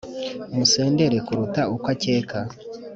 [0.55, 2.39] musendere kuruta uko akeka